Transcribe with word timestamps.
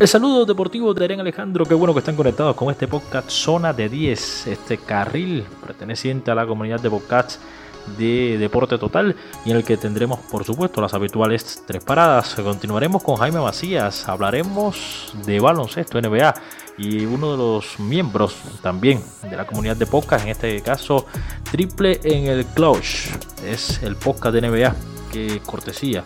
El 0.00 0.08
saludo 0.08 0.46
deportivo 0.46 0.94
de 0.94 1.04
Eren 1.04 1.20
Alejandro, 1.20 1.66
qué 1.66 1.74
bueno 1.74 1.92
que 1.92 1.98
están 1.98 2.16
conectados 2.16 2.56
con 2.56 2.70
este 2.70 2.88
podcast 2.88 3.28
Zona 3.28 3.74
de 3.74 3.90
10, 3.90 4.46
este 4.46 4.78
carril 4.78 5.44
perteneciente 5.60 6.30
a 6.30 6.34
la 6.34 6.46
comunidad 6.46 6.80
de 6.80 6.88
podcasts 6.88 7.38
de 7.98 8.38
Deporte 8.38 8.78
Total 8.78 9.14
y 9.44 9.50
en 9.50 9.58
el 9.58 9.62
que 9.62 9.76
tendremos 9.76 10.18
por 10.20 10.42
supuesto 10.44 10.80
las 10.80 10.94
habituales 10.94 11.64
tres 11.66 11.84
paradas. 11.84 12.34
Continuaremos 12.34 13.02
con 13.02 13.16
Jaime 13.16 13.40
Macías, 13.40 14.08
hablaremos 14.08 15.12
de 15.26 15.38
baloncesto 15.38 16.00
NBA 16.00 16.32
y 16.78 17.04
uno 17.04 17.32
de 17.32 17.36
los 17.36 17.78
miembros 17.78 18.36
también 18.62 19.02
de 19.28 19.36
la 19.36 19.46
comunidad 19.46 19.76
de 19.76 19.84
podcast, 19.84 20.24
en 20.24 20.30
este 20.30 20.62
caso 20.62 21.04
Triple 21.50 22.00
en 22.04 22.24
el 22.24 22.46
Clutch, 22.46 23.10
es 23.44 23.82
el 23.82 23.96
podcast 23.96 24.34
de 24.34 24.48
NBA 24.48 24.74
que 25.12 25.42
cortesía 25.44 26.04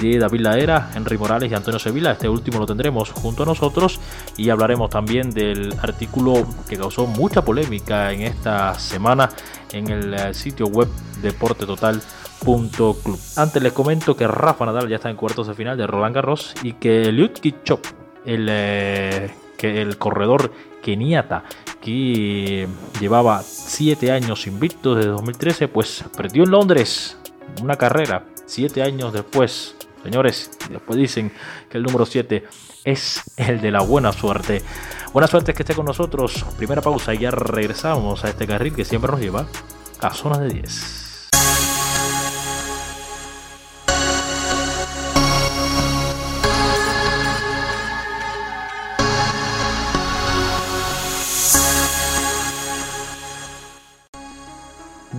de 0.00 0.18
David 0.18 0.40
Laera, 0.40 0.90
Henry 0.94 1.18
Morales 1.18 1.50
y 1.50 1.54
Antonio 1.54 1.78
Sevilla. 1.78 2.12
Este 2.12 2.28
último 2.28 2.58
lo 2.58 2.66
tendremos 2.66 3.10
junto 3.10 3.42
a 3.42 3.46
nosotros 3.46 4.00
y 4.36 4.50
hablaremos 4.50 4.90
también 4.90 5.30
del 5.30 5.74
artículo 5.80 6.46
que 6.68 6.76
causó 6.76 7.06
mucha 7.06 7.44
polémica 7.44 8.12
en 8.12 8.22
esta 8.22 8.74
semana 8.74 9.30
en 9.72 9.88
el 9.90 10.14
eh, 10.14 10.34
sitio 10.34 10.66
web 10.66 10.88
deportetotal.club. 11.22 13.18
Antes 13.36 13.62
les 13.62 13.72
comento 13.72 14.16
que 14.16 14.26
Rafa 14.26 14.66
Nadal 14.66 14.88
ya 14.88 14.96
está 14.96 15.10
en 15.10 15.16
cuartos 15.16 15.46
de 15.46 15.54
final 15.54 15.76
de 15.76 15.86
Roland 15.86 16.14
Garros 16.14 16.54
y 16.62 16.72
que 16.74 17.12
Liut 17.12 17.38
Chop, 17.64 17.84
el, 18.24 18.46
eh, 18.50 19.30
el 19.58 19.98
corredor 19.98 20.52
keniata 20.82 21.44
que 21.80 22.66
llevaba 23.00 23.42
7 23.42 24.12
años 24.12 24.46
invicto 24.46 24.94
desde 24.94 25.10
2013, 25.10 25.68
pues 25.68 26.04
perdió 26.16 26.44
en 26.44 26.50
Londres 26.50 27.18
una 27.62 27.76
carrera 27.76 28.24
7 28.46 28.82
años 28.82 29.12
después 29.12 29.76
Señores, 30.02 30.50
después 30.70 30.98
dicen 30.98 31.32
que 31.68 31.78
el 31.78 31.84
número 31.84 32.06
7 32.06 32.44
es 32.84 33.22
el 33.36 33.60
de 33.60 33.70
la 33.70 33.82
buena 33.82 34.12
suerte. 34.12 34.62
Buena 35.12 35.26
suerte 35.26 35.52
que 35.54 35.62
esté 35.62 35.74
con 35.74 35.86
nosotros. 35.86 36.44
Primera 36.56 36.82
pausa 36.82 37.14
y 37.14 37.18
ya 37.18 37.30
regresamos 37.30 38.24
a 38.24 38.28
este 38.28 38.46
carril 38.46 38.74
que 38.74 38.84
siempre 38.84 39.10
nos 39.10 39.20
lleva 39.20 39.46
a 40.00 40.14
zona 40.14 40.38
de 40.38 40.48
10. 40.48 40.99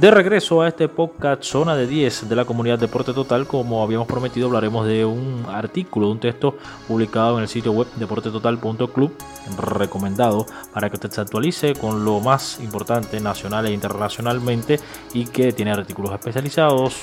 De 0.02 0.10
regreso 0.10 0.64
a 0.64 0.68
este 0.68 0.88
podcast 0.88 1.44
Zona 1.44 1.76
de 1.76 1.86
10 1.86 2.28
de 2.28 2.36
la 2.36 2.44
comunidad 2.44 2.80
Deporte 2.80 3.14
Total, 3.14 3.46
como 3.46 3.84
habíamos 3.84 4.08
prometido, 4.08 4.48
hablaremos 4.48 4.88
de 4.88 5.06
un 5.06 5.46
artículo, 5.48 6.10
un 6.10 6.20
texto 6.20 6.58
publicado 6.88 7.38
en 7.38 7.44
el 7.44 7.48
sitio 7.48 7.72
web 7.72 7.88
deportetotal.club, 7.98 9.14
recomendado 9.60 10.48
para 10.74 10.90
que 10.90 10.96
usted 10.96 11.12
se 11.12 11.22
actualice 11.22 11.76
con 11.76 12.04
lo 12.04 12.20
más 12.20 12.60
importante 12.62 13.20
nacional 13.20 13.68
e 13.68 13.74
internacionalmente 13.74 14.80
y 15.14 15.26
que 15.26 15.54
tiene 15.54 15.70
artículos 15.70 16.12
especializados, 16.14 16.96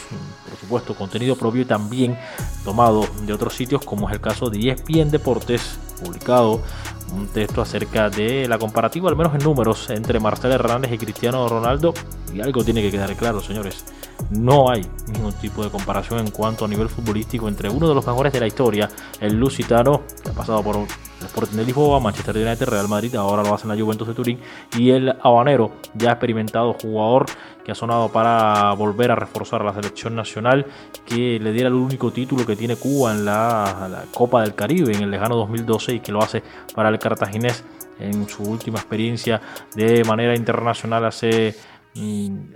por 0.51 0.59
supuesto 0.59 0.95
contenido 0.97 1.37
propio 1.37 1.63
y 1.63 1.67
también 1.67 2.19
tomado 2.65 3.07
de 3.25 3.33
otros 3.33 3.55
sitios 3.55 3.85
como 3.85 4.09
es 4.09 4.15
el 4.15 4.21
caso 4.21 4.51
de 4.51 4.71
ESPN 4.71 5.13
Deportes, 5.13 5.79
publicado 6.03 6.63
un 7.13 7.29
texto 7.29 7.63
acerca 7.63 8.11
de 8.11 8.47
la 8.49 8.59
comparativa, 8.59 9.09
al 9.09 9.17
menos 9.17 9.35
en 9.35 9.43
números, 9.43 9.91
entre 9.91 10.21
Marcelo 10.21 10.55
Hernández 10.55 10.93
y 10.93 10.99
Cristiano 10.99 11.49
Ronaldo. 11.49 11.95
Y 12.33 12.41
algo 12.41 12.65
tiene 12.65 12.83
que 12.83 12.91
quedar 12.91 13.15
claro, 13.17 13.41
señores. 13.41 13.85
No 14.31 14.71
hay 14.71 14.85
ningún 15.13 15.33
tipo 15.35 15.65
de 15.65 15.71
comparación 15.71 16.21
en 16.21 16.31
cuanto 16.31 16.65
a 16.65 16.69
nivel 16.69 16.89
futbolístico 16.89 17.49
entre 17.49 17.71
uno 17.71 17.89
de 17.89 17.95
los 17.95 18.07
mejores 18.07 18.33
de 18.33 18.41
la 18.41 18.47
historia, 18.47 18.89
el 19.21 19.39
Lusitano, 19.39 20.03
que 20.23 20.31
ha 20.31 20.33
pasado 20.33 20.63
por 20.63 20.77
el 20.77 20.87
Sporting 21.27 21.57
de 21.57 21.65
Lisboa, 21.65 22.01
Manchester 22.01 22.37
United, 22.37 22.69
Real 22.69 22.89
Madrid, 22.89 23.15
ahora 23.15 23.43
lo 23.43 23.55
hace 23.55 23.65
en 23.65 23.77
la 23.77 23.83
Juventus 23.83 24.09
de 24.09 24.15
Turín, 24.15 24.41
y 24.77 24.91
el 24.91 25.15
habanero, 25.23 25.73
ya 25.95 26.11
experimentado 26.11 26.75
jugador 26.75 27.27
que 27.65 27.73
ha 27.73 27.75
sonado 27.75 28.09
para 28.09 28.73
volver 28.75 29.11
a 29.11 29.15
reforzar 29.15 29.63
la 29.65 29.75
selección 29.75 30.15
nacional, 30.15 30.67
que 31.05 31.39
le 31.39 31.53
diera 31.53 31.69
el 31.69 31.75
único 31.75 32.11
título 32.11 32.47
que 32.47 32.57
tiene 32.57 32.77
Cuba 32.77 33.13
en 33.13 33.25
la, 33.25 33.89
la 33.91 34.05
Copa 34.13 34.43
del 34.43 34.55
Caribe 34.55 34.95
en 34.95 35.03
el 35.03 35.11
lejano 35.11 35.37
2012 35.37 35.95
y 35.95 36.01
que 36.01 36.13
lo 36.13 36.23
hace 36.23 36.43
para 36.75 36.89
el 36.89 36.98
cartaginés 36.99 37.65
en 37.99 38.29
su 38.29 38.43
última 38.45 38.79
experiencia 38.79 39.41
de 39.75 40.05
manera 40.05 40.37
internacional 40.37 41.05
hace 41.05 41.57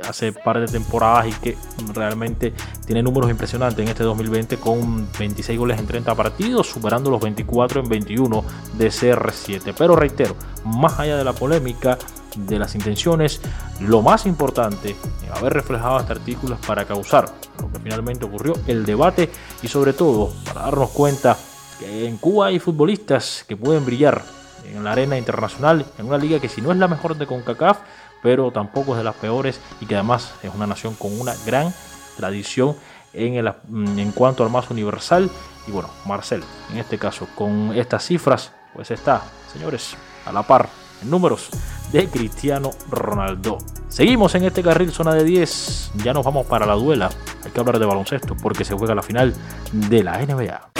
hace 0.06 0.32
par 0.32 0.60
de 0.60 0.66
temporadas 0.66 1.26
y 1.26 1.32
que 1.32 1.56
realmente 1.92 2.52
tiene 2.86 3.02
números 3.02 3.30
impresionantes 3.30 3.80
en 3.80 3.88
este 3.88 4.04
2020 4.04 4.56
con 4.58 5.08
26 5.18 5.58
goles 5.58 5.78
en 5.80 5.86
30 5.86 6.14
partidos, 6.14 6.68
superando 6.68 7.10
los 7.10 7.20
24 7.20 7.80
en 7.80 7.88
21 7.88 8.44
de 8.74 8.88
CR7. 8.88 9.74
Pero 9.76 9.96
reitero, 9.96 10.36
más 10.64 10.98
allá 10.98 11.16
de 11.16 11.24
la 11.24 11.32
polémica, 11.32 11.98
de 12.36 12.58
las 12.58 12.74
intenciones, 12.74 13.40
lo 13.80 14.00
más 14.00 14.26
importante 14.26 14.96
en 15.24 15.32
haber 15.32 15.52
reflejado 15.52 15.98
este 16.00 16.12
artículo 16.12 16.54
es 16.54 16.66
para 16.66 16.84
causar 16.84 17.26
lo 17.60 17.70
que 17.70 17.80
finalmente 17.80 18.24
ocurrió, 18.24 18.54
el 18.66 18.86
debate 18.86 19.28
y 19.62 19.68
sobre 19.68 19.92
todo 19.92 20.32
para 20.44 20.62
darnos 20.62 20.90
cuenta 20.90 21.36
que 21.78 22.06
en 22.06 22.16
Cuba 22.16 22.46
hay 22.46 22.58
futbolistas 22.58 23.44
que 23.48 23.56
pueden 23.56 23.84
brillar 23.84 24.22
en 24.64 24.84
la 24.84 24.92
arena 24.92 25.18
internacional, 25.18 25.86
en 25.98 26.06
una 26.06 26.18
liga 26.18 26.40
que 26.40 26.48
si 26.48 26.60
no 26.60 26.72
es 26.72 26.78
la 26.78 26.88
mejor 26.88 27.16
de 27.16 27.26
CONCACAF, 27.26 27.78
pero 28.22 28.50
tampoco 28.52 28.92
es 28.92 28.98
de 28.98 29.04
las 29.04 29.16
peores 29.16 29.60
y 29.80 29.86
que 29.86 29.94
además 29.94 30.34
es 30.42 30.54
una 30.54 30.66
nación 30.66 30.94
con 30.94 31.18
una 31.20 31.34
gran 31.44 31.74
tradición 32.16 32.76
en, 33.12 33.34
el, 33.34 33.52
en 33.98 34.12
cuanto 34.12 34.44
al 34.44 34.50
más 34.50 34.70
universal. 34.70 35.30
Y 35.66 35.72
bueno, 35.72 35.90
Marcel, 36.06 36.42
en 36.70 36.78
este 36.78 36.98
caso, 36.98 37.26
con 37.34 37.72
estas 37.74 38.06
cifras, 38.06 38.52
pues 38.74 38.90
está, 38.90 39.22
señores, 39.52 39.96
a 40.24 40.32
la 40.32 40.42
par 40.42 40.68
en 41.02 41.10
números 41.10 41.48
de 41.92 42.08
Cristiano 42.08 42.70
Ronaldo. 42.90 43.58
Seguimos 43.88 44.34
en 44.34 44.44
este 44.44 44.62
carril 44.62 44.90
zona 44.90 45.14
de 45.14 45.24
10, 45.24 45.92
ya 46.02 46.14
nos 46.14 46.24
vamos 46.24 46.46
para 46.46 46.64
la 46.64 46.74
duela. 46.74 47.10
Hay 47.44 47.50
que 47.50 47.60
hablar 47.60 47.78
de 47.78 47.86
baloncesto 47.86 48.34
porque 48.36 48.64
se 48.64 48.74
juega 48.74 48.94
la 48.94 49.02
final 49.02 49.34
de 49.72 50.02
la 50.02 50.18
NBA. 50.24 50.71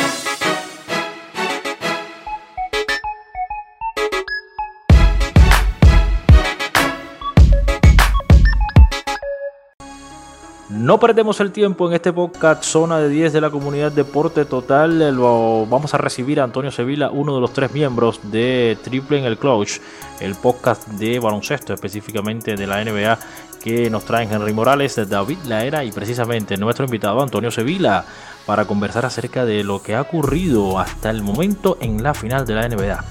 No 10.82 10.98
perdemos 10.98 11.38
el 11.38 11.53
tiempo 11.53 11.87
en 11.87 11.94
este 11.94 12.12
podcast 12.12 12.65
Zona 12.65 12.98
de 12.98 13.09
10 13.09 13.32
de 13.32 13.41
la 13.41 13.50
comunidad 13.50 13.93
Deporte 13.93 14.44
Total. 14.44 15.16
Vamos 15.16 15.94
a 15.94 15.97
recibir 15.97 16.41
a 16.41 16.43
Antonio 16.43 16.72
Sevilla, 16.72 17.09
uno 17.09 17.37
de 17.37 17.41
los 17.41 17.53
tres 17.53 17.72
miembros 17.72 18.19
de 18.32 18.76
Triple 18.82 19.20
en 19.20 19.25
el 19.26 19.38
Clutch, 19.38 19.78
el 20.19 20.34
podcast 20.34 20.88
de 20.88 21.20
baloncesto 21.20 21.72
específicamente 21.72 22.56
de 22.56 22.66
la 22.66 22.84
NBA 22.84 23.16
que 23.62 23.91
nos 23.91 24.04
traen 24.04 24.32
Henry 24.32 24.53
Morales, 24.53 24.97
David 25.09 25.38
Laera 25.47 25.84
y 25.84 25.93
precisamente 25.93 26.56
nuestro 26.56 26.84
invitado 26.84 27.22
Antonio 27.22 27.53
Sevilla 27.53 28.04
para 28.44 28.64
conversar 28.64 29.06
acerca 29.06 29.44
de 29.44 29.62
lo 29.62 29.81
que 29.81 29.94
ha 29.94 30.00
ocurrido 30.00 30.81
hasta 30.81 31.10
el 31.10 31.22
momento 31.22 31.78
en 31.81 32.03
la 32.03 32.12
final 32.12 32.44
de 32.44 32.54
la 32.56 32.69
NBA. 32.69 33.04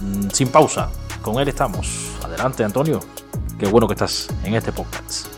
Mm, 0.00 0.30
sin 0.32 0.48
pausa, 0.48 0.90
con 1.22 1.38
él 1.38 1.46
estamos. 1.46 2.16
Adelante 2.24 2.64
Antonio, 2.64 2.98
qué 3.60 3.68
bueno 3.68 3.86
que 3.86 3.94
estás 3.94 4.26
en 4.42 4.54
este 4.56 4.72
podcast. 4.72 5.31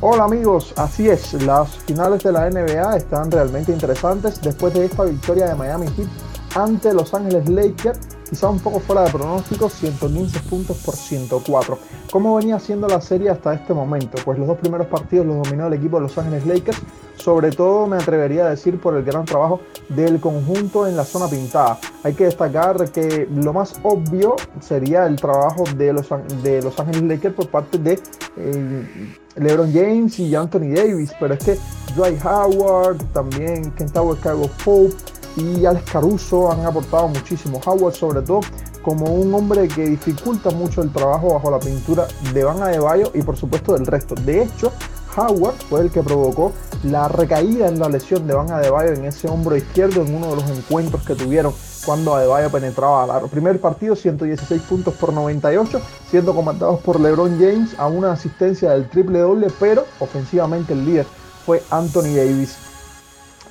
Hola 0.00 0.24
amigos, 0.24 0.74
así 0.76 1.08
es, 1.08 1.32
las 1.44 1.76
finales 1.76 2.22
de 2.24 2.32
la 2.32 2.50
NBA 2.50 2.96
están 2.96 3.30
realmente 3.30 3.72
interesantes 3.72 4.40
después 4.42 4.74
de 4.74 4.84
esta 4.86 5.04
victoria 5.04 5.46
de 5.46 5.54
Miami 5.54 5.86
Heat 5.86 6.08
ante 6.56 6.92
Los 6.92 7.14
Ángeles 7.14 7.48
Lakers, 7.48 8.00
quizá 8.28 8.48
un 8.48 8.58
poco 8.58 8.80
fuera 8.80 9.02
de 9.02 9.10
pronóstico, 9.10 9.70
115 9.70 10.40
puntos 10.40 10.78
por 10.78 10.94
104. 10.94 11.78
¿Cómo 12.10 12.36
venía 12.36 12.58
siendo 12.58 12.88
la 12.88 13.00
serie 13.00 13.30
hasta 13.30 13.54
este 13.54 13.72
momento? 13.72 14.18
Pues 14.24 14.38
los 14.38 14.48
dos 14.48 14.58
primeros 14.58 14.88
partidos 14.88 15.26
los 15.26 15.42
dominó 15.42 15.68
el 15.68 15.74
equipo 15.74 15.96
de 15.96 16.02
Los 16.02 16.18
Ángeles 16.18 16.44
Lakers, 16.44 16.80
sobre 17.16 17.50
todo 17.50 17.86
me 17.86 17.96
atrevería 17.96 18.46
a 18.46 18.50
decir 18.50 18.80
por 18.80 18.96
el 18.96 19.04
gran 19.04 19.24
trabajo 19.24 19.60
del 19.88 20.20
conjunto 20.20 20.86
en 20.86 20.96
la 20.96 21.04
zona 21.04 21.28
pintada. 21.28 21.78
Hay 22.02 22.14
que 22.14 22.24
destacar 22.24 22.90
que 22.90 23.28
lo 23.34 23.52
más 23.52 23.74
obvio 23.82 24.36
sería 24.60 25.06
el 25.06 25.16
trabajo 25.16 25.64
de 25.76 25.92
Los, 25.92 26.08
de 26.42 26.62
los 26.62 26.78
Ángeles 26.78 27.02
Lakers 27.02 27.34
por 27.34 27.48
parte 27.48 27.78
de... 27.78 27.98
Eh, 28.36 29.16
LeBron 29.36 29.72
James 29.72 30.18
y 30.20 30.34
Anthony 30.34 30.74
Davis, 30.74 31.12
pero 31.18 31.34
es 31.34 31.44
que 31.44 31.58
Dwight 31.96 32.24
Howard, 32.24 32.98
también 33.12 33.72
Kentawa 33.72 34.16
Cargo 34.16 34.48
Pope 34.64 34.94
y 35.36 35.64
Alex 35.64 35.90
Caruso 35.90 36.52
han 36.52 36.64
aportado 36.64 37.08
muchísimo. 37.08 37.60
Howard 37.64 37.94
sobre 37.94 38.22
todo 38.22 38.40
como 38.82 39.06
un 39.06 39.32
hombre 39.34 39.66
que 39.66 39.86
dificulta 39.86 40.50
mucho 40.50 40.82
el 40.82 40.92
trabajo 40.92 41.34
bajo 41.34 41.50
la 41.50 41.58
pintura 41.58 42.06
de 42.32 42.44
Van 42.44 42.62
Adebayo 42.62 43.10
y 43.14 43.22
por 43.22 43.36
supuesto 43.36 43.72
del 43.72 43.86
resto. 43.86 44.14
De 44.14 44.42
hecho, 44.42 44.70
Howard 45.16 45.56
fue 45.68 45.82
el 45.82 45.90
que 45.90 46.02
provocó 46.02 46.52
la 46.82 47.08
recaída 47.08 47.68
en 47.68 47.78
la 47.78 47.88
lesión 47.88 48.26
de 48.26 48.34
Van 48.34 48.50
Adebayo 48.50 48.92
en 48.92 49.04
ese 49.04 49.28
hombro 49.28 49.56
izquierdo 49.56 50.02
en 50.02 50.14
uno 50.14 50.30
de 50.30 50.36
los 50.36 50.50
encuentros 50.50 51.02
que 51.04 51.14
tuvieron 51.14 51.54
cuando 51.84 52.14
Adebayo 52.14 52.50
penetraba 52.50 53.04
al 53.04 53.28
Primer 53.28 53.60
partido, 53.60 53.94
116 53.94 54.62
puntos 54.62 54.94
por 54.94 55.12
98, 55.12 55.80
siendo 56.10 56.34
comandados 56.34 56.80
por 56.80 56.98
LeBron 56.98 57.38
James 57.38 57.78
a 57.78 57.86
una 57.86 58.12
asistencia 58.12 58.70
del 58.70 58.88
triple 58.88 59.18
doble, 59.18 59.48
pero 59.60 59.84
ofensivamente 60.00 60.72
el 60.72 60.84
líder 60.84 61.06
fue 61.44 61.62
Anthony 61.70 62.14
Davis. 62.14 62.56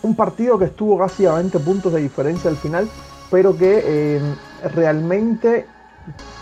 Un 0.02 0.16
partido 0.16 0.58
que 0.58 0.66
estuvo 0.66 0.98
casi 0.98 1.26
a 1.26 1.34
20 1.34 1.60
puntos 1.60 1.94
de 1.94 2.02
diferencia 2.02 2.50
al 2.50 2.58
final, 2.58 2.90
pero 3.30 3.56
que 3.56 3.84
eh, 3.86 4.36
realmente 4.74 5.68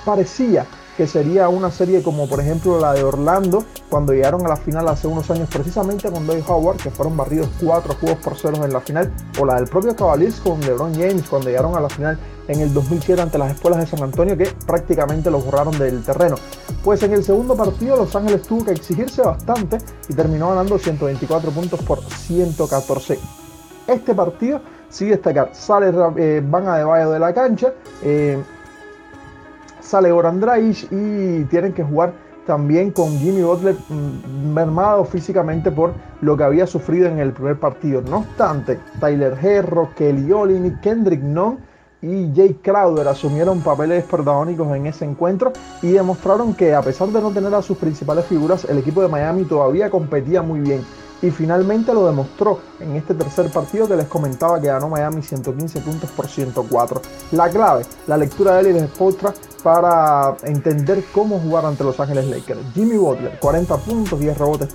parecía 0.06 0.66
que 1.02 1.08
sería 1.08 1.50
una 1.50 1.72
serie 1.72 2.04
como 2.04 2.30
por 2.30 2.40
ejemplo 2.42 2.80
la 2.80 2.94
de 2.94 3.04
Orlando 3.04 3.66
cuando 3.90 4.14
llegaron 4.14 4.46
a 4.46 4.50
la 4.50 4.56
final 4.56 4.88
hace 4.88 5.08
unos 5.08 5.32
años 5.32 5.50
precisamente 5.52 6.12
con 6.12 6.28
Dave 6.28 6.44
Howard 6.48 6.78
que 6.78 6.92
fueron 6.92 7.18
barridos 7.18 7.50
cuatro 7.60 7.96
juegos 8.00 8.20
por 8.20 8.38
cero 8.38 8.64
en 8.64 8.72
la 8.72 8.82
final 8.82 9.12
o 9.40 9.44
la 9.44 9.56
del 9.56 9.66
propio 9.66 9.96
Cavaliers 9.96 10.40
con 10.42 10.62
LeBron 10.62 10.94
James 10.94 11.24
cuando 11.28 11.50
llegaron 11.50 11.76
a 11.76 11.80
la 11.80 11.90
final 11.90 12.20
en 12.48 12.60
el 12.60 12.72
2007 12.72 13.20
ante 13.20 13.40
las 13.40 13.56
escuelas 13.56 13.80
de 13.80 13.88
San 13.88 14.04
Antonio 14.04 14.38
que 14.38 14.54
prácticamente 14.68 15.32
los 15.32 15.44
borraron 15.44 15.76
del 15.80 16.04
terreno. 16.04 16.36
Pues 16.84 17.02
en 17.02 17.14
el 17.14 17.24
segundo 17.24 17.56
partido 17.56 17.96
Los 17.96 18.16
Ángeles 18.16 18.44
tuvo 18.44 18.66
que 18.66 18.74
exigirse 18.74 19.24
bastante 19.24 19.80
y 20.08 20.14
terminó 20.14 20.50
ganando 20.50 20.78
124 20.78 21.50
puntos 21.50 21.82
por 21.82 22.04
114. 22.04 23.18
Este 23.88 24.14
partido, 24.14 24.62
sí 24.88 25.08
destacar, 25.08 25.50
sale 25.54 25.92
eh, 26.18 26.44
Van 26.46 26.68
Adebayo 26.68 27.10
de 27.10 27.18
la 27.18 27.34
cancha, 27.34 27.74
eh, 28.04 28.40
sale 29.92 30.10
Goran 30.10 30.40
Dragic 30.40 30.88
y 30.90 31.44
tienen 31.46 31.74
que 31.74 31.84
jugar 31.84 32.14
también 32.48 32.92
con 32.92 33.10
Jimmy 33.18 33.42
Butler 33.42 33.76
mm, 33.90 34.54
mermado 34.54 35.04
físicamente 35.04 35.70
por 35.70 35.94
lo 36.22 36.38
que 36.38 36.44
había 36.46 36.66
sufrido 36.66 37.08
en 37.08 37.20
el 37.20 37.34
primer 37.34 37.60
partido. 37.60 38.02
No 38.02 38.20
obstante, 38.20 38.80
Tyler 39.02 39.38
Herro, 39.42 39.90
Kelly 39.98 40.32
Olynyk, 40.32 40.80
Kendrick 40.80 41.22
Nunn 41.22 41.60
y 42.02 42.32
Jay 42.34 42.58
Crowder 42.64 43.06
asumieron 43.06 43.60
papeles 43.60 44.06
protagónicos 44.06 44.74
en 44.74 44.88
ese 44.88 45.04
encuentro 45.04 45.52
y 45.82 45.92
demostraron 45.92 46.54
que 46.54 46.74
a 46.74 46.82
pesar 46.82 47.10
de 47.10 47.22
no 47.22 47.32
tener 47.32 47.54
a 47.54 47.62
sus 47.62 47.78
principales 47.78 48.26
figuras, 48.26 48.64
el 48.70 48.78
equipo 48.78 49.02
de 49.02 49.10
Miami 49.10 49.44
todavía 49.44 49.90
competía 49.90 50.42
muy 50.42 50.62
bien 50.62 50.82
y 51.22 51.30
finalmente 51.30 51.94
lo 51.94 52.08
demostró 52.08 52.60
en 52.80 52.96
este 52.96 53.14
tercer 53.14 53.52
partido 53.52 53.88
que 53.88 53.96
les 53.96 54.08
comentaba 54.08 54.60
que 54.60 54.68
ganó 54.68 54.90
Miami 54.90 55.22
115 55.22 55.82
puntos 55.82 56.10
por 56.12 56.28
104. 56.28 57.02
La 57.34 57.50
clave, 57.50 57.86
la 58.08 58.18
lectura 58.18 58.56
de 58.56 58.74
de 58.74 58.88
Spoelstra 58.88 59.34
para 59.64 60.36
entender 60.44 61.04
cómo 61.14 61.40
jugar 61.40 61.66
ante 61.66 61.84
Los 61.84 62.00
Ángeles 62.00 62.28
Lakers. 62.28 62.60
Jimmy 62.74 62.98
Butler, 62.98 63.38
40 63.40 63.78
puntos, 63.78 64.20
10 64.20 64.38
rebotes, 64.38 64.70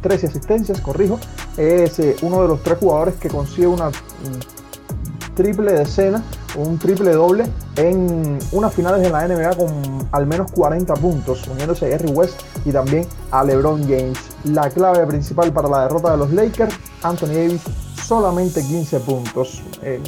3, 0.00 0.24
asistencias, 0.24 0.80
corrijo, 0.80 1.18
es 1.56 1.98
eh, 1.98 2.16
uno 2.22 2.42
de 2.42 2.48
los 2.48 2.62
tres 2.62 2.78
jugadores 2.78 3.14
que 3.16 3.28
consigue 3.28 3.66
una 3.66 3.88
mm, 3.88 5.34
triple 5.34 5.72
decena 5.72 6.22
un 6.56 6.78
triple 6.78 7.12
doble 7.12 7.44
en 7.76 8.38
unas 8.52 8.74
finales 8.74 9.02
de 9.02 9.10
la 9.10 9.26
NBA 9.26 9.56
con 9.56 10.08
al 10.12 10.26
menos 10.26 10.50
40 10.52 10.94
puntos, 10.94 11.46
uniéndose 11.48 11.86
a 11.86 11.88
Jerry 11.90 12.10
West 12.12 12.40
y 12.64 12.72
también 12.72 13.06
a 13.30 13.44
LeBron 13.44 13.82
James. 13.82 14.18
La 14.44 14.70
clave 14.70 15.06
principal 15.06 15.52
para 15.52 15.68
la 15.68 15.82
derrota 15.82 16.12
de 16.12 16.16
los 16.16 16.32
Lakers, 16.32 16.74
Anthony 17.02 17.28
Davis, 17.28 17.62
solamente 18.08 18.62
15 18.62 19.00
puntos. 19.00 19.62
Eh, 19.82 20.00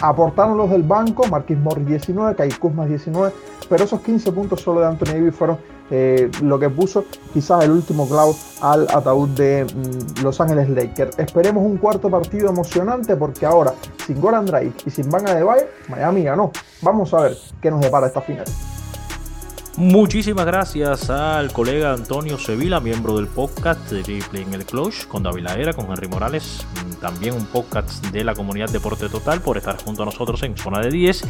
aportaron 0.00 0.56
los 0.56 0.70
del 0.70 0.84
banco, 0.84 1.26
Marquis 1.26 1.58
Morris 1.58 1.84
19, 1.84 2.36
Kai 2.36 2.50
Kuzma 2.50 2.86
19, 2.86 3.32
pero 3.68 3.84
esos 3.84 4.00
15 4.00 4.30
puntos 4.30 4.60
solo 4.60 4.80
de 4.80 4.86
Anthony 4.86 5.14
Davis 5.14 5.34
fueron 5.34 5.58
eh, 5.90 6.30
lo 6.42 6.60
que 6.60 6.70
puso 6.70 7.04
quizás 7.34 7.64
el 7.64 7.72
último 7.72 8.08
clavo 8.08 8.36
al 8.60 8.86
ataúd 8.88 9.30
de 9.30 9.64
mm, 9.64 10.22
Los 10.22 10.40
Ángeles 10.40 10.70
Lakers. 10.70 11.18
Esperemos 11.18 11.64
un 11.64 11.76
cuarto 11.78 12.08
partido 12.08 12.48
emocionante 12.48 13.16
porque 13.16 13.44
ahora 13.44 13.74
sin 14.06 14.20
Goran 14.20 14.46
Dragic 14.46 14.86
y 14.86 14.90
sin 14.90 15.10
Van 15.10 15.28
Adebayo, 15.28 15.64
Miami 15.88 16.22
ganó. 16.22 16.52
Vamos 16.82 17.12
a 17.14 17.22
ver 17.22 17.36
qué 17.60 17.72
nos 17.72 17.80
depara 17.80 18.06
esta 18.06 18.20
final. 18.20 18.44
Muchísimas 19.76 20.44
gracias 20.46 21.10
al 21.10 21.52
colega 21.52 21.92
Antonio 21.92 22.38
Sevilla, 22.38 22.80
miembro 22.80 23.16
del 23.16 23.28
podcast 23.28 23.80
Triple 23.88 24.42
en 24.42 24.52
el 24.52 24.66
Clutch, 24.66 25.06
con 25.06 25.22
David 25.22 25.44
Laera, 25.44 25.72
con 25.72 25.86
Henry 25.86 26.08
Morales, 26.08 26.66
mm, 26.74 27.00
también 27.00 27.34
un 27.34 27.46
podcast 27.46 28.04
de 28.06 28.24
la 28.24 28.34
comunidad 28.34 28.68
Deporte 28.68 29.08
Total, 29.08 29.40
por 29.40 29.56
estar 29.56 29.82
junto 29.82 30.02
a 30.02 30.06
nosotros 30.06 30.42
en 30.42 30.56
Zona 30.56 30.80
de 30.80 30.90
10, 30.90 31.24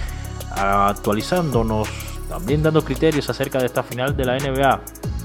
actualizándonos 0.57 1.89
también 2.29 2.63
dando 2.63 2.83
criterios 2.83 3.29
acerca 3.29 3.59
de 3.59 3.67
esta 3.67 3.83
final 3.83 4.17
de 4.17 4.25
la 4.25 4.37
NBA, 4.37 4.81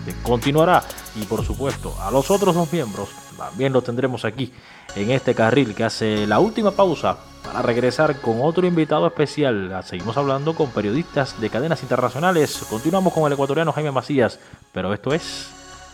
que 0.05 0.13
continuará. 0.21 0.83
Y 1.15 1.23
por 1.23 1.43
supuesto, 1.43 1.95
a 2.01 2.11
los 2.11 2.29
otros 2.29 2.53
dos 2.53 2.71
miembros 2.73 3.09
también 3.37 3.71
los 3.73 3.83
tendremos 3.83 4.25
aquí 4.25 4.51
en 4.95 5.11
este 5.11 5.33
carril 5.33 5.73
que 5.73 5.83
hace 5.83 6.27
la 6.27 6.39
última 6.39 6.71
pausa 6.71 7.17
para 7.55 7.67
regresar 7.67 8.19
con 8.19 8.41
otro 8.41 8.67
invitado 8.67 9.07
especial. 9.07 9.81
Seguimos 9.85 10.17
hablando 10.17 10.55
con 10.55 10.71
periodistas 10.71 11.39
de 11.39 11.49
cadenas 11.49 11.81
internacionales. 11.83 12.65
Continuamos 12.69 13.13
con 13.13 13.25
el 13.27 13.31
ecuatoriano 13.31 13.71
Jaime 13.71 13.93
Macías, 13.93 14.37
pero 14.73 14.93
esto 14.93 15.13
es 15.13 15.51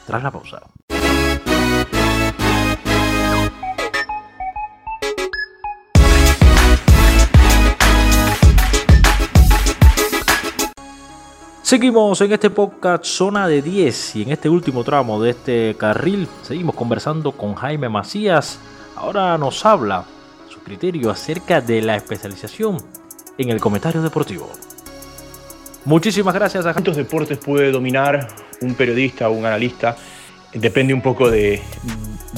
tras 0.08 0.24
la 0.24 0.32
pausa. 0.32 0.60
Seguimos 11.62 12.20
en 12.22 12.32
este 12.32 12.50
podcast 12.50 13.06
Zona 13.06 13.48
de 13.48 13.62
10 13.62 14.16
y 14.16 14.24
en 14.24 14.32
este 14.32 14.50
último 14.50 14.84
tramo 14.84 15.22
de 15.22 15.30
este 15.30 15.76
carril 15.78 16.28
seguimos 16.42 16.74
conversando 16.74 17.34
con 17.34 17.54
Jaime 17.54 17.88
Macías. 17.88 18.58
Ahora 18.96 19.38
nos 19.38 19.64
habla 19.64 20.06
criterio 20.62 21.10
acerca 21.12 21.62
de 21.62 21.82
la 21.82 21.96
especialización 21.96 22.78
en 23.38 23.50
el 23.50 23.60
comentario 23.60 24.02
deportivo. 24.02 24.52
Muchísimas 25.86 26.34
gracias 26.34 26.66
a 26.66 26.74
¿Cuántos 26.74 26.96
deportes 26.96 27.38
puede 27.40 27.72
dominar 27.72 28.28
un 28.62 28.76
periodista 28.76 29.30
o 29.30 29.32
un 29.32 29.46
analista? 29.46 29.98
Depende 30.54 30.94
un 30.94 31.02
poco 31.02 31.30
de, 31.30 31.62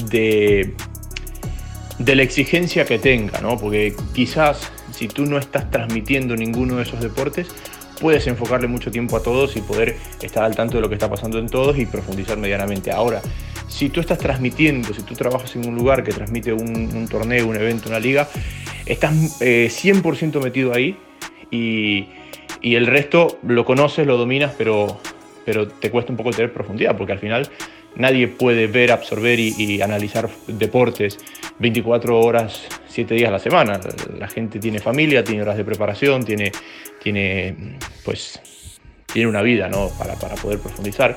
de, 0.08 0.74
de 1.98 2.14
la 2.14 2.22
exigencia 2.22 2.84
que 2.84 2.98
tenga, 2.98 3.40
¿no? 3.40 3.58
Porque 3.58 3.94
quizás 4.14 4.70
si 4.92 5.08
tú 5.08 5.26
no 5.26 5.38
estás 5.38 5.70
transmitiendo 5.70 6.36
ninguno 6.36 6.76
de 6.76 6.84
esos 6.84 7.00
deportes, 7.00 7.48
puedes 8.00 8.26
enfocarle 8.26 8.66
mucho 8.66 8.90
tiempo 8.90 9.16
a 9.16 9.22
todos 9.22 9.56
y 9.56 9.60
poder 9.60 9.96
estar 10.22 10.44
al 10.44 10.54
tanto 10.54 10.76
de 10.76 10.80
lo 10.80 10.88
que 10.88 10.94
está 10.94 11.10
pasando 11.10 11.38
en 11.38 11.48
todos 11.48 11.78
y 11.78 11.86
profundizar 11.86 12.38
medianamente. 12.38 12.92
Ahora, 12.92 13.20
si 13.74 13.88
tú 13.88 14.00
estás 14.00 14.18
transmitiendo, 14.18 14.94
si 14.94 15.02
tú 15.02 15.14
trabajas 15.14 15.56
en 15.56 15.66
un 15.66 15.74
lugar 15.74 16.04
que 16.04 16.12
transmite 16.12 16.52
un, 16.52 17.08
torneo, 17.08 17.48
un 17.48 17.56
evento, 17.56 17.88
una 17.88 17.98
liga, 17.98 18.28
estás 18.86 19.40
100% 19.40 20.36
eh, 20.36 20.40
metido 20.40 20.72
ahí 20.72 20.96
y, 21.50 22.06
el 22.62 22.86
resto 22.86 23.38
lo 23.42 23.64
conoces, 23.66 24.06
lo 24.06 24.16
dominas, 24.16 24.54
pero, 24.56 24.98
pero 25.44 25.68
te 25.68 25.90
cuesta 25.90 26.12
un 26.12 26.16
poco 26.16 26.30
tener 26.30 26.50
profundidad, 26.50 26.96
porque 26.96 27.12
al 27.12 27.18
final 27.18 27.50
nadie 27.94 28.26
puede 28.26 28.68
ver, 28.68 28.90
absorber 28.90 29.38
y, 29.38 29.54
y, 29.58 29.82
analizar 29.82 30.30
deportes 30.46 31.18
24 31.58 32.18
horas, 32.18 32.62
7 32.88 33.14
días 33.14 33.28
a 33.28 33.32
la 33.32 33.38
semana. 33.38 33.80
La 34.18 34.28
gente 34.28 34.58
tiene 34.60 34.78
familia, 34.78 35.22
tiene 35.22 35.42
horas 35.42 35.58
de 35.58 35.64
preparación, 35.64 36.24
tiene 36.24 36.52
tiene, 37.04 37.54
pues, 38.02 38.40
tiene 39.14 39.28
una 39.28 39.42
vida 39.42 39.68
¿no? 39.68 39.90
para, 39.96 40.16
para, 40.16 40.34
poder 40.34 40.58
profundizar. 40.58 41.14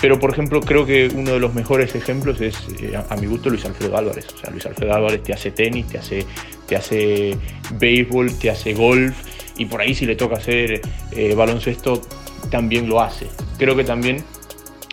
Pero, 0.00 0.20
por 0.20 0.30
ejemplo, 0.30 0.60
creo 0.60 0.84
que 0.84 1.08
uno 1.12 1.32
de 1.32 1.40
los 1.40 1.54
mejores 1.54 1.94
ejemplos 1.94 2.40
es, 2.42 2.54
eh, 2.78 2.92
a, 3.08 3.16
mi 3.16 3.26
gusto, 3.26 3.48
Luis 3.48 3.64
Alfredo 3.64 3.96
Álvarez. 3.96 4.26
O 4.34 4.36
sea, 4.36 4.50
Luis 4.50 4.66
Alfredo 4.66 4.94
Álvarez 4.94 5.22
te 5.22 5.32
hace 5.32 5.50
tenis, 5.50 5.86
te 5.86 5.96
hace, 5.96 6.26
te 6.66 6.76
hace 6.76 7.36
béisbol, 7.72 8.38
te 8.38 8.50
hace 8.50 8.74
golf, 8.74 9.16
y 9.56 9.64
por 9.64 9.80
ahí 9.80 9.94
si 9.94 10.04
le 10.04 10.14
toca 10.14 10.36
hacer 10.36 10.82
eh, 11.12 11.34
baloncesto, 11.34 12.02
también 12.50 12.86
lo 12.86 13.00
hace. 13.00 13.26
Creo 13.56 13.74
que 13.74 13.84
también 13.84 14.22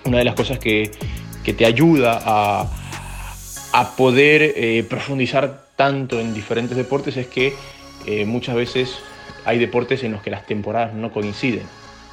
una 0.06 0.20
de 0.20 0.24
las 0.24 0.36
cosas 0.36 0.58
que, 0.58 0.92
que 1.44 1.54
te 1.54 1.66
ayuda 1.66 2.22
a, 2.24 2.72
a 3.74 3.96
poder 3.98 4.54
eh, 4.56 4.86
profundizar 4.90 5.66
tanto 5.76 6.22
en 6.22 6.34
diferentes 6.34 6.78
deportes 6.78 7.18
es 7.18 7.28
que 7.28 7.54
muchas 8.28 8.56
veces 8.56 9.00
hay 9.46 9.58
deportes 9.58 10.04
en 10.04 10.12
los 10.12 10.22
que 10.22 10.30
las 10.30 10.46
temporadas 10.46 10.94
no 10.94 11.12
coinciden. 11.12 11.64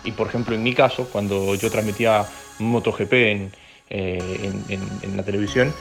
Y 0.04 0.12
por 0.12 0.26
ejemplo, 0.26 0.54
en 0.54 0.62
mi 0.62 0.74
caso, 0.74 1.08
cuando 1.10 1.54
yo 1.54 1.70
transmitía 1.70 2.24
MotoGP 2.58 3.12
en, 3.12 3.52
eh, 3.90 4.52
en, 4.68 5.16
la 5.16 5.22
televisión, 5.22 5.72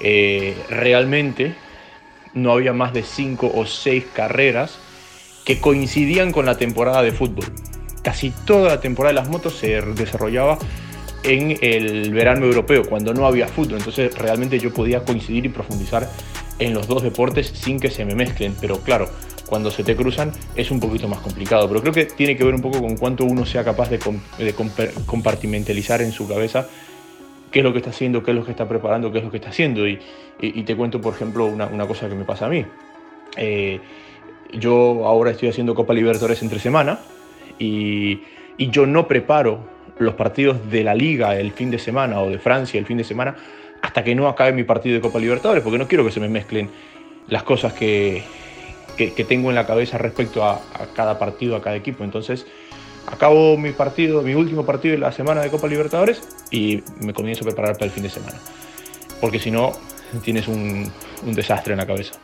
eh, 0.00 0.56
realmente 0.68 1.54
no 2.34 2.52
había 2.52 2.72
más 2.72 2.92
de 2.92 3.02
cinco 3.02 3.50
o 3.54 3.64
seis 3.64 4.04
carreras 4.12 4.78
que 5.46 5.58
coincidían 5.58 6.32
con 6.32 6.44
la 6.44 6.58
temporada 6.58 7.02
de 7.02 7.12
fútbol. 7.12 7.46
Casi 8.02 8.30
toda 8.44 8.68
la 8.68 8.80
temporada 8.80 9.14
de 9.14 9.20
las 9.20 9.30
motos 9.30 9.56
se 9.56 9.80
desarrollaba 9.80 10.58
en 11.22 11.56
el 11.60 12.12
verano 12.12 12.46
europeo, 12.46 12.84
cuando 12.84 13.14
no 13.14 13.26
había 13.26 13.48
fútbol. 13.48 13.78
Entonces 13.78 14.14
realmente 14.16 14.58
yo 14.58 14.72
podía 14.72 15.04
coincidir 15.04 15.46
y 15.46 15.48
profundizar 15.48 16.08
en 16.58 16.74
los 16.74 16.86
dos 16.86 17.02
deportes 17.02 17.48
sin 17.48 17.80
que 17.80 17.90
se 17.90 18.04
me 18.04 18.14
mezclen. 18.14 18.54
Pero 18.60 18.80
claro, 18.80 19.08
cuando 19.46 19.70
se 19.70 19.84
te 19.84 19.96
cruzan 19.96 20.32
es 20.54 20.70
un 20.70 20.80
poquito 20.80 21.08
más 21.08 21.20
complicado. 21.20 21.68
Pero 21.68 21.80
creo 21.80 21.92
que 21.92 22.04
tiene 22.06 22.36
que 22.36 22.44
ver 22.44 22.54
un 22.54 22.62
poco 22.62 22.80
con 22.80 22.96
cuánto 22.96 23.24
uno 23.24 23.46
sea 23.46 23.64
capaz 23.64 23.90
de, 23.90 23.98
compartimentalizar 25.06 26.02
en 26.02 26.12
su 26.12 26.28
cabeza 26.28 26.68
qué 27.50 27.60
es 27.60 27.64
lo 27.64 27.72
que 27.72 27.78
está 27.78 27.90
haciendo, 27.90 28.22
qué 28.22 28.32
es 28.32 28.36
lo 28.36 28.44
que 28.44 28.50
está 28.50 28.68
preparando, 28.68 29.12
qué 29.12 29.18
es 29.18 29.24
lo 29.24 29.30
que 29.30 29.38
está 29.38 29.50
haciendo. 29.50 29.86
Y, 29.86 29.98
te 30.38 30.76
cuento, 30.76 31.00
por 31.00 31.14
ejemplo, 31.14 31.46
una, 31.46 31.86
cosa 31.86 32.08
que 32.08 32.14
me 32.14 32.24
pasa 32.24 32.46
a 32.46 32.48
mí. 32.48 32.64
Eh, 33.36 33.80
yo 34.52 35.06
ahora 35.06 35.30
estoy 35.30 35.48
haciendo 35.48 35.74
Copa 35.74 35.92
Libertadores 35.92 36.42
entre 36.42 36.58
semana 36.58 37.00
y, 37.58 38.20
y 38.56 38.70
yo 38.70 38.86
no 38.86 39.08
preparo 39.08 39.60
los 39.98 40.14
partidos 40.14 40.70
de 40.70 40.84
la 40.84 40.94
Liga 40.94 41.36
el 41.38 41.52
fin 41.52 41.70
de 41.70 41.78
semana 41.78 42.20
o 42.20 42.30
de 42.30 42.38
Francia 42.38 42.78
el 42.78 42.86
fin 42.86 42.98
de 42.98 43.04
semana 43.04 43.34
hasta 43.82 44.04
que 44.04 44.14
no 44.14 44.28
acabe 44.28 44.52
mi 44.52 44.64
partido 44.64 44.94
de 44.94 45.00
Copa 45.00 45.18
Libertadores, 45.18 45.62
porque 45.62 45.78
no 45.78 45.88
quiero 45.88 46.04
que 46.04 46.10
se 46.10 46.20
me 46.20 46.28
mezclen 46.28 46.70
las 47.28 47.42
cosas 47.42 47.72
que, 47.72 48.22
que, 48.96 49.24
tengo 49.24 49.50
en 49.50 49.54
la 49.54 49.66
cabeza 49.66 49.98
respecto 49.98 50.44
a, 50.44 50.60
cada 50.94 51.18
partido, 51.18 51.56
a 51.56 51.62
cada 51.62 51.76
equipo. 51.76 52.04
Entonces, 52.04 52.46
acabo 53.06 53.56
mi 53.56 53.72
partido, 53.72 54.22
mi 54.22 54.34
último 54.34 54.64
partido 54.64 54.92
de 54.92 54.98
la 54.98 55.12
semana 55.12 55.42
de 55.42 55.50
Copa 55.50 55.68
Libertadores 55.68 56.22
y 56.50 56.82
me 57.00 57.12
comienzo 57.12 57.44
a 57.44 57.46
preparar 57.46 57.74
para 57.74 57.86
el 57.86 57.90
fin 57.90 58.02
de 58.02 58.10
semana. 58.10 58.38
Porque 59.20 59.38
si 59.38 59.50
no, 59.50 59.72
tienes 60.22 60.48
un 60.48 60.90
desastre 61.34 61.72
en 61.72 61.78
la 61.78 61.86
cabeza. 61.86 62.14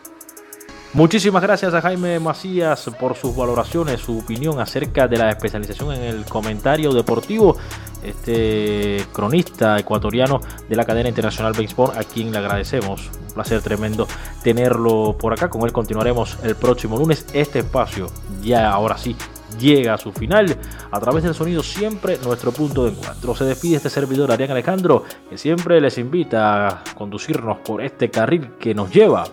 Muchísimas 0.94 1.42
gracias 1.42 1.72
a 1.72 1.80
Jaime 1.80 2.20
Macías 2.20 2.90
por 3.00 3.16
sus 3.16 3.34
valoraciones, 3.34 4.02
su 4.02 4.18
opinión 4.18 4.60
acerca 4.60 5.08
de 5.08 5.16
la 5.16 5.30
especialización 5.30 5.94
en 5.94 6.02
el 6.02 6.26
comentario 6.26 6.92
deportivo. 6.92 7.56
Este 8.02 9.04
cronista 9.12 9.78
ecuatoriano 9.78 10.40
de 10.68 10.76
la 10.76 10.84
cadena 10.84 11.08
internacional 11.08 11.52
Baseball, 11.52 11.96
a 11.96 12.04
quien 12.04 12.32
le 12.32 12.38
agradecemos. 12.38 13.10
Un 13.28 13.34
placer 13.34 13.62
tremendo 13.62 14.06
tenerlo 14.42 15.16
por 15.18 15.32
acá. 15.32 15.48
Con 15.48 15.62
él 15.62 15.72
continuaremos 15.72 16.38
el 16.42 16.56
próximo 16.56 16.98
lunes. 16.98 17.26
Este 17.32 17.60
espacio 17.60 18.08
ya 18.42 18.70
ahora 18.70 18.98
sí 18.98 19.16
llega 19.58 19.94
a 19.94 19.98
su 19.98 20.12
final. 20.12 20.56
A 20.90 21.00
través 21.00 21.24
del 21.24 21.34
sonido 21.34 21.62
siempre 21.62 22.18
nuestro 22.24 22.52
punto 22.52 22.84
de 22.84 22.92
encuentro. 22.92 23.34
Se 23.34 23.44
despide 23.44 23.76
este 23.76 23.90
servidor 23.90 24.32
Arián 24.32 24.50
Alejandro, 24.50 25.04
que 25.30 25.38
siempre 25.38 25.80
les 25.80 25.98
invita 25.98 26.68
a 26.68 26.84
conducirnos 26.94 27.58
por 27.58 27.82
este 27.82 28.10
carril 28.10 28.52
que 28.58 28.74
nos 28.74 28.90
lleva 28.90 29.24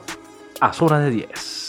a 0.59 0.73
zona 0.73 0.99
de 0.99 1.09
10. 1.09 1.68